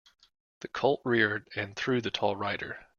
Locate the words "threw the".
1.75-2.09